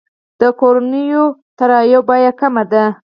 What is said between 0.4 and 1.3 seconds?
د کورنیو